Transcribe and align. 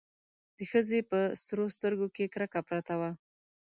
د 0.57 0.59
ښځې 0.71 0.99
په 1.09 1.19
سرو 1.45 1.65
سترګو 1.75 2.07
کې 2.15 2.31
کرکه 2.33 2.59
پرته 2.69 2.93
وه. 2.99 3.11